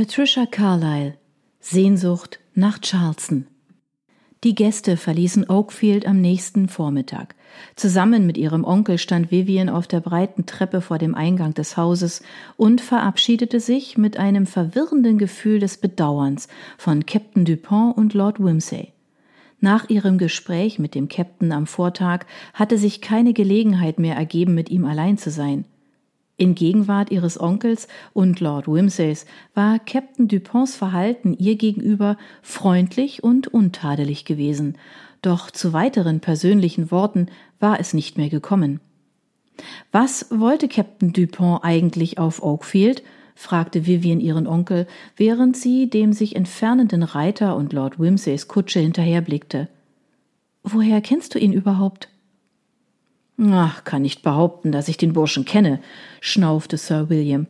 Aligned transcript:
Patricia 0.00 0.46
Carlyle 0.46 1.18
Sehnsucht 1.60 2.40
nach 2.54 2.78
Charleston 2.78 3.46
Die 4.44 4.54
Gäste 4.54 4.96
verließen 4.96 5.50
Oakfield 5.50 6.06
am 6.06 6.22
nächsten 6.22 6.70
Vormittag. 6.70 7.34
Zusammen 7.76 8.24
mit 8.24 8.38
ihrem 8.38 8.64
Onkel 8.64 8.96
stand 8.96 9.30
Vivian 9.30 9.68
auf 9.68 9.86
der 9.86 10.00
breiten 10.00 10.46
Treppe 10.46 10.80
vor 10.80 10.96
dem 10.96 11.14
Eingang 11.14 11.52
des 11.52 11.76
Hauses 11.76 12.22
und 12.56 12.80
verabschiedete 12.80 13.60
sich 13.60 13.98
mit 13.98 14.16
einem 14.16 14.46
verwirrenden 14.46 15.18
Gefühl 15.18 15.58
des 15.58 15.76
Bedauerns 15.76 16.48
von 16.78 17.04
Captain 17.04 17.44
Dupont 17.44 17.94
und 17.98 18.14
Lord 18.14 18.42
Wimsey. 18.42 18.94
Nach 19.60 19.90
ihrem 19.90 20.16
Gespräch 20.16 20.78
mit 20.78 20.94
dem 20.94 21.08
Captain 21.08 21.52
am 21.52 21.66
Vortag 21.66 22.24
hatte 22.54 22.78
sich 22.78 23.02
keine 23.02 23.34
Gelegenheit 23.34 23.98
mehr 23.98 24.16
ergeben, 24.16 24.54
mit 24.54 24.70
ihm 24.70 24.86
allein 24.86 25.18
zu 25.18 25.30
sein. 25.30 25.66
In 26.40 26.54
Gegenwart 26.54 27.10
ihres 27.10 27.38
Onkels 27.38 27.86
und 28.14 28.40
Lord 28.40 28.66
Wimseys 28.66 29.26
war 29.52 29.78
Captain 29.78 30.26
Duponts 30.26 30.74
Verhalten 30.74 31.34
ihr 31.34 31.56
gegenüber 31.56 32.16
freundlich 32.40 33.22
und 33.22 33.48
untadelig 33.48 34.24
gewesen, 34.24 34.78
doch 35.20 35.50
zu 35.50 35.74
weiteren 35.74 36.20
persönlichen 36.20 36.90
Worten 36.90 37.26
war 37.58 37.78
es 37.78 37.92
nicht 37.92 38.16
mehr 38.16 38.30
gekommen. 38.30 38.80
Was 39.92 40.28
wollte 40.30 40.66
Captain 40.66 41.12
Dupont 41.12 41.62
eigentlich 41.62 42.16
auf 42.16 42.42
Oakfield? 42.42 43.02
fragte 43.34 43.84
Vivian 43.84 44.20
ihren 44.20 44.46
Onkel, 44.46 44.86
während 45.16 45.58
sie 45.58 45.90
dem 45.90 46.14
sich 46.14 46.36
entfernenden 46.36 47.02
Reiter 47.02 47.54
und 47.54 47.74
Lord 47.74 48.00
Wimseys 48.00 48.48
Kutsche 48.48 48.80
hinterherblickte. 48.80 49.68
Woher 50.62 51.02
kennst 51.02 51.34
du 51.34 51.38
ihn 51.38 51.52
überhaupt? 51.52 52.08
Ach, 53.42 53.84
kann 53.84 54.02
nicht 54.02 54.22
behaupten, 54.22 54.70
dass 54.70 54.88
ich 54.88 54.98
den 54.98 55.14
Burschen 55.14 55.46
kenne, 55.46 55.80
schnaufte 56.20 56.76
Sir 56.76 57.08
William. 57.08 57.46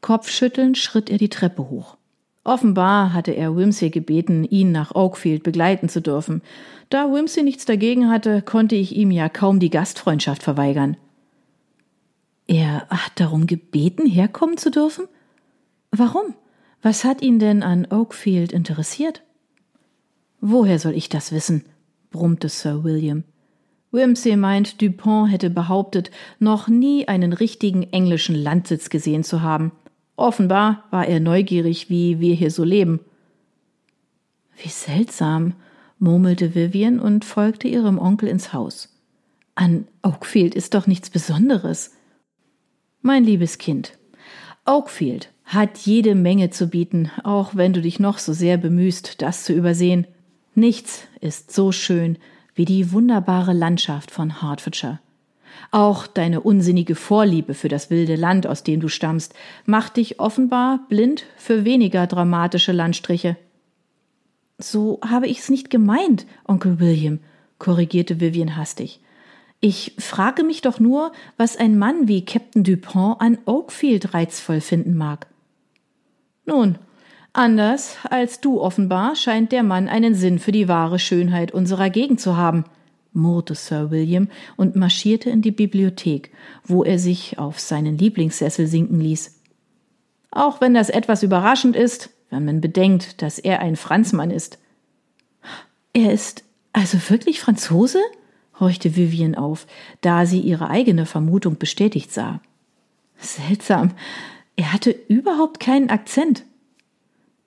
Kopfschüttelnd 0.00 0.76
schritt 0.76 1.08
er 1.08 1.18
die 1.18 1.28
Treppe 1.28 1.70
hoch. 1.70 1.96
Offenbar 2.42 3.12
hatte 3.12 3.32
er 3.32 3.54
Wimsey 3.54 3.90
gebeten, 3.90 4.44
ihn 4.44 4.72
nach 4.72 4.94
Oakfield 4.94 5.42
begleiten 5.42 5.88
zu 5.88 6.00
dürfen. 6.00 6.42
Da 6.88 7.12
Wimsey 7.12 7.44
nichts 7.44 7.64
dagegen 7.64 8.10
hatte, 8.10 8.42
konnte 8.42 8.74
ich 8.74 8.96
ihm 8.96 9.10
ja 9.10 9.28
kaum 9.28 9.60
die 9.60 9.70
Gastfreundschaft 9.70 10.42
verweigern. 10.42 10.96
Er 12.48 12.88
hat 12.88 13.12
darum 13.16 13.46
gebeten, 13.46 14.06
herkommen 14.06 14.56
zu 14.56 14.70
dürfen? 14.70 15.06
Warum? 15.92 16.34
Was 16.82 17.04
hat 17.04 17.22
ihn 17.22 17.38
denn 17.38 17.62
an 17.62 17.86
Oakfield 17.90 18.52
interessiert? 18.52 19.22
Woher 20.40 20.78
soll 20.80 20.94
ich 20.94 21.08
das 21.08 21.30
wissen? 21.30 21.66
brummte 22.10 22.48
Sir 22.48 22.82
William. 22.82 23.22
Wimsey 23.92 24.36
meint, 24.36 24.80
Dupont 24.80 25.30
hätte 25.30 25.50
behauptet, 25.50 26.10
noch 26.38 26.68
nie 26.68 27.08
einen 27.08 27.32
richtigen 27.32 27.82
englischen 27.82 28.34
Landsitz 28.34 28.88
gesehen 28.88 29.24
zu 29.24 29.42
haben. 29.42 29.72
Offenbar 30.16 30.84
war 30.90 31.06
er 31.06 31.18
neugierig, 31.18 31.90
wie 31.90 32.20
wir 32.20 32.34
hier 32.34 32.50
so 32.50 32.62
leben. 32.62 33.00
Wie 34.62 34.68
seltsam, 34.68 35.54
murmelte 35.98 36.54
Vivian 36.54 37.00
und 37.00 37.24
folgte 37.24 37.68
ihrem 37.68 37.98
Onkel 37.98 38.28
ins 38.28 38.52
Haus. 38.52 38.96
An 39.54 39.88
Oakfield 40.02 40.54
ist 40.54 40.74
doch 40.74 40.86
nichts 40.86 41.10
Besonderes. 41.10 41.96
Mein 43.02 43.24
liebes 43.24 43.58
Kind, 43.58 43.98
Oakfield 44.66 45.32
hat 45.44 45.78
jede 45.78 46.14
Menge 46.14 46.50
zu 46.50 46.68
bieten, 46.68 47.10
auch 47.24 47.56
wenn 47.56 47.72
du 47.72 47.80
dich 47.80 47.98
noch 47.98 48.18
so 48.18 48.32
sehr 48.32 48.56
bemühst, 48.56 49.20
das 49.20 49.42
zu 49.42 49.52
übersehen. 49.52 50.06
Nichts 50.54 51.08
ist 51.20 51.52
so 51.52 51.72
schön 51.72 52.18
wie 52.54 52.64
die 52.64 52.92
wunderbare 52.92 53.52
Landschaft 53.52 54.10
von 54.10 54.40
Hertfordshire. 54.40 55.00
Auch 55.70 56.06
deine 56.06 56.40
unsinnige 56.40 56.94
Vorliebe 56.94 57.54
für 57.54 57.68
das 57.68 57.90
wilde 57.90 58.16
Land, 58.16 58.46
aus 58.46 58.62
dem 58.62 58.80
du 58.80 58.88
stammst, 58.88 59.34
macht 59.66 59.96
dich 59.96 60.20
offenbar 60.20 60.80
blind 60.88 61.24
für 61.36 61.64
weniger 61.64 62.06
dramatische 62.06 62.72
Landstriche. 62.72 63.36
So 64.58 65.00
habe 65.06 65.26
ich 65.26 65.38
es 65.38 65.48
nicht 65.48 65.70
gemeint, 65.70 66.26
Onkel 66.46 66.80
William, 66.80 67.20
korrigierte 67.58 68.20
Vivian 68.20 68.56
hastig. 68.56 69.00
Ich 69.60 69.94
frage 69.98 70.42
mich 70.42 70.62
doch 70.62 70.80
nur, 70.80 71.12
was 71.36 71.56
ein 71.56 71.78
Mann 71.78 72.08
wie 72.08 72.24
Captain 72.24 72.64
Dupont 72.64 73.20
an 73.20 73.38
Oakfield 73.44 74.14
reizvoll 74.14 74.60
finden 74.60 74.96
mag. 74.96 75.26
Nun, 76.46 76.78
Anders 77.32 77.96
als 78.08 78.40
du 78.40 78.60
offenbar 78.60 79.14
scheint 79.14 79.52
der 79.52 79.62
Mann 79.62 79.88
einen 79.88 80.14
Sinn 80.14 80.38
für 80.38 80.52
die 80.52 80.68
wahre 80.68 80.98
Schönheit 80.98 81.52
unserer 81.52 81.88
Gegend 81.88 82.20
zu 82.20 82.36
haben, 82.36 82.64
murrte 83.12 83.54
Sir 83.54 83.90
William 83.90 84.28
und 84.56 84.76
marschierte 84.76 85.30
in 85.30 85.42
die 85.42 85.52
Bibliothek, 85.52 86.30
wo 86.64 86.82
er 86.82 86.98
sich 86.98 87.38
auf 87.38 87.60
seinen 87.60 87.98
Lieblingssessel 87.98 88.66
sinken 88.66 89.00
ließ. 89.00 89.40
Auch 90.32 90.60
wenn 90.60 90.74
das 90.74 90.90
etwas 90.90 91.22
überraschend 91.22 91.76
ist, 91.76 92.10
wenn 92.30 92.44
man 92.44 92.60
bedenkt, 92.60 93.22
dass 93.22 93.38
er 93.38 93.60
ein 93.60 93.76
Franzmann 93.76 94.30
ist. 94.30 94.58
Er 95.92 96.12
ist 96.12 96.44
also 96.72 96.98
wirklich 97.08 97.40
Franzose? 97.40 98.00
horchte 98.58 98.94
Vivian 98.94 99.34
auf, 99.34 99.66
da 100.02 100.26
sie 100.26 100.40
ihre 100.40 100.68
eigene 100.68 101.06
Vermutung 101.06 101.56
bestätigt 101.58 102.12
sah. 102.12 102.40
Seltsam. 103.16 103.92
Er 104.54 104.72
hatte 104.72 104.90
überhaupt 104.90 105.60
keinen 105.60 105.88
Akzent. 105.88 106.44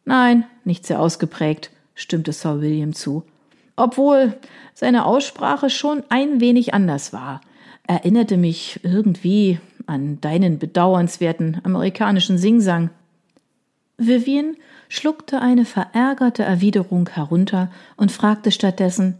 Nein, 0.05 0.45
nicht 0.65 0.85
sehr 0.85 0.99
ausgeprägt, 0.99 1.71
stimmte 1.95 2.33
Sir 2.33 2.61
William 2.61 2.93
zu. 2.93 3.23
Obwohl 3.75 4.37
seine 4.73 5.05
Aussprache 5.05 5.69
schon 5.69 6.03
ein 6.09 6.39
wenig 6.39 6.73
anders 6.73 7.13
war. 7.13 7.41
Erinnerte 7.87 8.37
mich 8.37 8.79
irgendwie 8.83 9.59
an 9.87 10.21
deinen 10.21 10.59
bedauernswerten 10.59 11.59
amerikanischen 11.63 12.37
Singsang. 12.37 12.89
Vivian 13.97 14.55
schluckte 14.89 15.41
eine 15.41 15.65
verärgerte 15.65 16.43
Erwiderung 16.43 17.09
herunter 17.09 17.71
und 17.97 18.11
fragte 18.11 18.51
stattdessen 18.51 19.17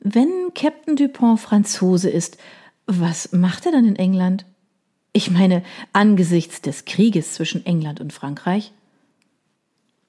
Wenn 0.00 0.52
Captain 0.54 0.96
Dupont 0.96 1.40
Franzose 1.40 2.10
ist, 2.10 2.36
was 2.86 3.32
macht 3.32 3.66
er 3.66 3.72
dann 3.72 3.86
in 3.86 3.96
England? 3.96 4.44
Ich 5.12 5.30
meine, 5.30 5.62
angesichts 5.92 6.62
des 6.62 6.84
Krieges 6.84 7.34
zwischen 7.34 7.64
England 7.64 8.00
und 8.00 8.12
Frankreich? 8.12 8.72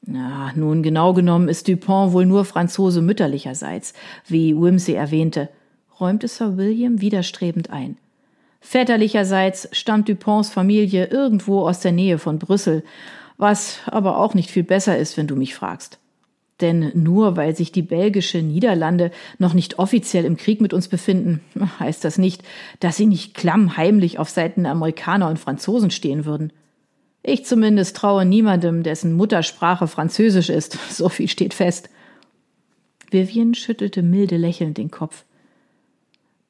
Ja, 0.05 0.51
nun 0.55 0.83
genau 0.83 1.13
genommen 1.13 1.47
ist 1.47 1.67
Dupont 1.67 2.11
wohl 2.11 2.25
nur 2.25 2.43
Franzose 2.45 3.01
mütterlicherseits, 3.01 3.93
wie 4.27 4.55
Wimsey 4.55 4.95
erwähnte, 4.95 5.49
räumte 5.99 6.27
Sir 6.27 6.57
William 6.57 6.99
widerstrebend 6.99 7.69
ein. 7.69 7.97
Väterlicherseits 8.59 9.69
stammt 9.71 10.09
Duponts 10.09 10.49
Familie 10.49 11.07
irgendwo 11.07 11.67
aus 11.67 11.81
der 11.81 11.91
Nähe 11.91 12.17
von 12.17 12.39
Brüssel, 12.39 12.83
was 13.37 13.79
aber 13.85 14.17
auch 14.17 14.33
nicht 14.33 14.51
viel 14.51 14.63
besser 14.63 14.97
ist, 14.97 15.17
wenn 15.17 15.27
du 15.27 15.35
mich 15.35 15.55
fragst. 15.55 15.99
Denn 16.61 16.91
nur 16.93 17.35
weil 17.35 17.55
sich 17.55 17.71
die 17.71 17.81
belgische 17.81 18.41
Niederlande 18.41 19.11
noch 19.37 19.53
nicht 19.53 19.79
offiziell 19.79 20.23
im 20.23 20.37
Krieg 20.37 20.61
mit 20.61 20.73
uns 20.73 20.87
befinden, 20.87 21.41
heißt 21.79 22.05
das 22.05 22.17
nicht, 22.17 22.43
dass 22.79 22.97
sie 22.97 23.05
nicht 23.05 23.33
klammheimlich 23.33 24.19
auf 24.19 24.29
Seiten 24.29 24.65
Amerikaner 24.65 25.29
und 25.29 25.39
Franzosen 25.39 25.91
stehen 25.91 26.25
würden. 26.25 26.53
Ich 27.25 27.45
zumindest 27.45 27.95
traue 27.95 28.25
niemandem, 28.25 28.83
dessen 28.83 29.13
Muttersprache 29.13 29.87
Französisch 29.87 30.49
ist. 30.49 30.77
So 30.89 31.09
viel 31.09 31.29
steht 31.29 31.53
fest. 31.53 31.89
Vivian 33.09 33.53
schüttelte 33.53 34.03
milde 34.03 34.37
lächelnd 34.37 34.77
den 34.77 34.91
Kopf. 34.91 35.23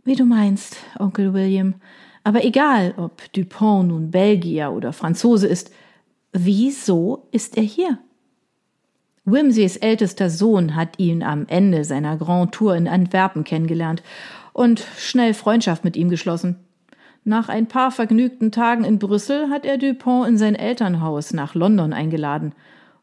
Wie 0.03 0.15
du 0.15 0.25
meinst, 0.25 0.77
Onkel 0.99 1.33
William. 1.33 1.75
Aber 2.23 2.43
egal, 2.43 2.93
ob 2.97 3.31
Dupont 3.33 3.89
nun 3.89 4.11
Belgier 4.11 4.71
oder 4.71 4.93
Franzose 4.93 5.47
ist, 5.47 5.71
wieso 6.31 7.27
ist 7.31 7.57
er 7.57 7.63
hier? 7.63 7.99
Wimseys 9.25 9.77
ältester 9.77 10.29
Sohn 10.29 10.75
hat 10.75 10.99
ihn 10.99 11.23
am 11.23 11.45
Ende 11.47 11.85
seiner 11.85 12.17
Grand 12.17 12.53
Tour 12.53 12.75
in 12.75 12.87
Antwerpen 12.87 13.43
kennengelernt 13.43 14.03
und 14.51 14.85
schnell 14.97 15.33
Freundschaft 15.33 15.83
mit 15.83 15.95
ihm 15.95 16.09
geschlossen. 16.09 16.62
Nach 17.25 17.47
ein 17.47 17.67
paar 17.67 17.91
vergnügten 17.91 18.51
Tagen 18.51 18.83
in 18.83 18.99
Brüssel 18.99 19.49
hat 19.49 19.65
er 19.65 19.77
Dupont 19.77 20.27
in 20.27 20.37
sein 20.37 20.55
Elternhaus 20.55 21.33
nach 21.33 21.55
London 21.55 21.93
eingeladen. 21.93 22.53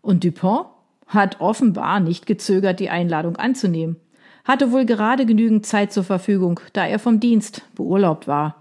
Und 0.03 0.25
Dupont 0.25 0.67
hat 1.07 1.41
offenbar 1.41 2.01
nicht 2.01 2.27
gezögert, 2.27 2.81
die 2.81 2.91
Einladung 2.91 3.37
anzunehmen. 3.37 3.97
Hatte 4.45 4.73
wohl 4.73 4.85
gerade 4.85 5.25
genügend 5.25 5.65
Zeit 5.65 5.93
zur 5.93 6.05
Verfügung, 6.05 6.61
da 6.75 6.87
er 6.87 6.99
vom 6.99 7.19
Dienst 7.19 7.63
beurlaubt 7.75 8.29
war. 8.29 8.57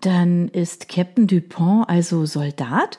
Dann 0.00 0.48
ist 0.48 0.88
Captain 0.88 1.26
Dupont 1.26 1.88
also 1.88 2.24
Soldat? 2.24 2.98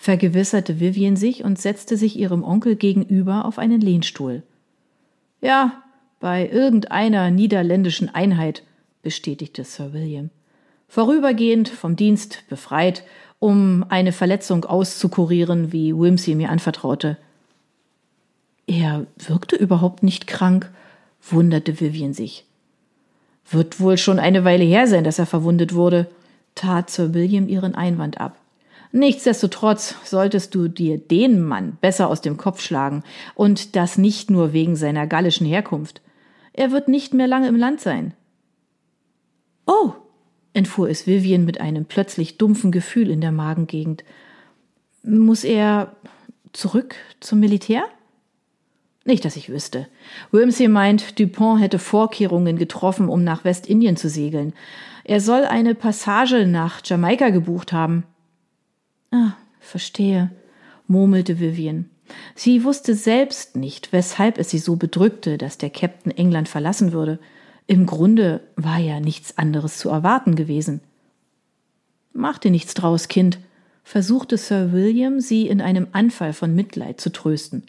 vergewisserte 0.00 0.78
Vivian 0.78 1.16
sich 1.16 1.42
und 1.42 1.58
setzte 1.58 1.96
sich 1.96 2.16
ihrem 2.16 2.44
Onkel 2.44 2.76
gegenüber 2.76 3.44
auf 3.44 3.58
einen 3.58 3.80
Lehnstuhl. 3.80 4.44
Ja, 5.40 5.82
bei 6.20 6.48
irgendeiner 6.48 7.32
niederländischen 7.32 8.08
Einheit, 8.08 8.62
bestätigte 9.02 9.64
Sir 9.64 9.92
William 9.92 10.30
vorübergehend 10.88 11.68
vom 11.68 11.96
Dienst 11.96 12.44
befreit, 12.48 13.04
um 13.38 13.84
eine 13.88 14.12
Verletzung 14.12 14.64
auszukurieren, 14.64 15.72
wie 15.72 15.96
Wimsey 15.96 16.34
mir 16.34 16.50
anvertraute. 16.50 17.18
Er 18.66 19.06
wirkte 19.16 19.56
überhaupt 19.56 20.02
nicht 20.02 20.26
krank, 20.26 20.70
wunderte 21.22 21.80
Vivian 21.80 22.14
sich. 22.14 22.44
Wird 23.50 23.80
wohl 23.80 23.96
schon 23.96 24.18
eine 24.18 24.44
Weile 24.44 24.64
her 24.64 24.86
sein, 24.86 25.04
dass 25.04 25.18
er 25.18 25.26
verwundet 25.26 25.74
wurde, 25.74 26.10
tat 26.54 26.90
Sir 26.90 27.14
William 27.14 27.48
ihren 27.48 27.74
Einwand 27.74 28.20
ab. 28.20 28.36
Nichtsdestotrotz 28.90 29.94
solltest 30.04 30.54
du 30.54 30.68
dir 30.68 30.98
den 30.98 31.42
Mann 31.42 31.76
besser 31.80 32.08
aus 32.08 32.20
dem 32.20 32.36
Kopf 32.36 32.60
schlagen, 32.60 33.04
und 33.34 33.76
das 33.76 33.98
nicht 33.98 34.30
nur 34.30 34.52
wegen 34.52 34.76
seiner 34.76 35.06
gallischen 35.06 35.46
Herkunft. 35.46 36.00
Er 36.52 36.72
wird 36.72 36.88
nicht 36.88 37.14
mehr 37.14 37.26
lange 37.26 37.48
im 37.48 37.56
Land 37.56 37.80
sein. 37.80 38.14
Oh, 39.66 39.92
entfuhr 40.52 40.88
es 40.88 41.06
Vivian 41.06 41.44
mit 41.44 41.60
einem 41.60 41.84
plötzlich 41.84 42.38
dumpfen 42.38 42.72
Gefühl 42.72 43.10
in 43.10 43.20
der 43.20 43.32
Magengegend. 43.32 44.04
Muss 45.02 45.44
er 45.44 45.96
zurück 46.52 46.96
zum 47.20 47.40
Militär? 47.40 47.84
Nicht, 49.04 49.24
dass 49.24 49.36
ich 49.36 49.48
wüsste. 49.48 49.88
Wimsey 50.32 50.68
meint, 50.68 51.18
Dupont 51.18 51.62
hätte 51.62 51.78
Vorkehrungen 51.78 52.58
getroffen, 52.58 53.08
um 53.08 53.24
nach 53.24 53.44
Westindien 53.44 53.96
zu 53.96 54.08
segeln. 54.08 54.52
Er 55.04 55.20
soll 55.20 55.46
eine 55.46 55.74
Passage 55.74 56.46
nach 56.46 56.82
Jamaika 56.84 57.30
gebucht 57.30 57.72
haben. 57.72 58.04
Ah, 59.10 59.32
verstehe, 59.60 60.30
murmelte 60.86 61.40
Vivian. 61.40 61.88
Sie 62.34 62.64
wusste 62.64 62.94
selbst 62.94 63.56
nicht, 63.56 63.92
weshalb 63.92 64.38
es 64.38 64.50
sie 64.50 64.58
so 64.58 64.76
bedrückte, 64.76 65.38
dass 65.38 65.56
der 65.56 65.70
Captain 65.70 66.12
England 66.12 66.48
verlassen 66.48 66.92
würde. 66.92 67.18
Im 67.70 67.84
Grunde 67.84 68.40
war 68.56 68.78
ja 68.78 68.98
nichts 68.98 69.36
anderes 69.36 69.76
zu 69.76 69.90
erwarten 69.90 70.36
gewesen. 70.36 70.80
Mach 72.14 72.38
dir 72.38 72.50
nichts 72.50 72.72
draus, 72.72 73.08
Kind, 73.08 73.38
versuchte 73.84 74.38
Sir 74.38 74.72
William, 74.72 75.20
sie 75.20 75.46
in 75.46 75.60
einem 75.60 75.88
Anfall 75.92 76.32
von 76.32 76.54
Mitleid 76.54 76.98
zu 76.98 77.12
trösten. 77.12 77.64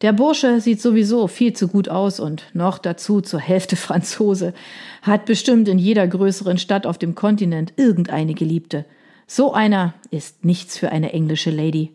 Der 0.00 0.14
Bursche 0.14 0.62
sieht 0.62 0.80
sowieso 0.80 1.28
viel 1.28 1.52
zu 1.52 1.68
gut 1.68 1.90
aus 1.90 2.20
und 2.20 2.44
noch 2.54 2.78
dazu 2.78 3.20
zur 3.20 3.38
Hälfte 3.38 3.76
Franzose, 3.76 4.54
hat 5.02 5.26
bestimmt 5.26 5.68
in 5.68 5.78
jeder 5.78 6.08
größeren 6.08 6.56
Stadt 6.56 6.86
auf 6.86 6.96
dem 6.96 7.14
Kontinent 7.14 7.74
irgendeine 7.76 8.32
Geliebte. 8.32 8.86
So 9.26 9.52
einer 9.52 9.92
ist 10.10 10.46
nichts 10.46 10.78
für 10.78 10.90
eine 10.90 11.12
englische 11.12 11.50
Lady. 11.50 11.92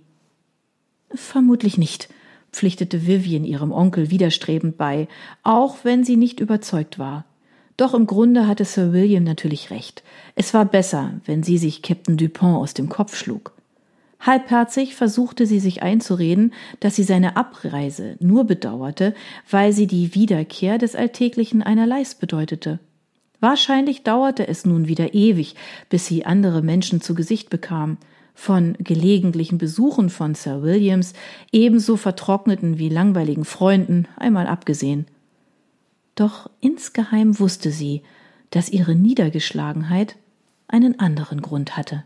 Vermutlich 1.15 1.79
nicht, 1.79 2.09
pflichtete 2.51 3.07
Vivian 3.07 3.43
ihrem 3.43 3.71
Onkel 3.71 4.11
widerstrebend 4.11 4.77
bei, 4.77 5.07
auch 5.41 5.77
wenn 5.81 6.03
sie 6.03 6.15
nicht 6.15 6.39
überzeugt 6.39 6.99
war. 6.99 7.25
Doch 7.79 7.93
im 7.93 8.07
Grunde 8.07 8.45
hatte 8.45 8.65
Sir 8.65 8.91
William 8.91 9.23
natürlich 9.23 9.71
recht. 9.71 10.03
Es 10.35 10.53
war 10.53 10.65
besser, 10.65 11.13
wenn 11.25 11.43
sie 11.43 11.57
sich 11.57 11.81
Captain 11.81 12.17
Dupont 12.17 12.57
aus 12.57 12.73
dem 12.73 12.89
Kopf 12.89 13.15
schlug. 13.15 13.53
Halbherzig 14.19 14.95
versuchte 14.95 15.45
sie 15.45 15.61
sich 15.61 15.81
einzureden, 15.81 16.53
dass 16.81 16.97
sie 16.97 17.03
seine 17.03 17.37
Abreise 17.37 18.17
nur 18.19 18.43
bedauerte, 18.43 19.15
weil 19.49 19.71
sie 19.71 19.87
die 19.87 20.13
Wiederkehr 20.13 20.77
des 20.77 20.93
alltäglichen 20.93 21.63
Einerleis 21.63 22.15
bedeutete. 22.15 22.79
Wahrscheinlich 23.39 24.03
dauerte 24.03 24.45
es 24.45 24.65
nun 24.65 24.89
wieder 24.89 25.13
ewig, 25.13 25.55
bis 25.87 26.05
sie 26.05 26.25
andere 26.25 26.61
Menschen 26.61 26.99
zu 26.99 27.15
Gesicht 27.15 27.49
bekam, 27.49 27.95
von 28.35 28.75
gelegentlichen 28.79 29.57
Besuchen 29.57 30.09
von 30.09 30.35
Sir 30.35 30.63
Williams, 30.63 31.13
ebenso 31.53 31.95
vertrockneten 31.95 32.77
wie 32.77 32.89
langweiligen 32.89 33.45
Freunden, 33.45 34.05
einmal 34.17 34.47
abgesehen. 34.47 35.05
Doch 36.19 36.49
insgeheim 36.59 37.39
wusste 37.39 37.71
sie, 37.71 38.03
dass 38.49 38.67
ihre 38.67 38.93
Niedergeschlagenheit 38.93 40.17
einen 40.67 40.99
anderen 40.99 41.41
Grund 41.41 41.77
hatte. 41.77 42.03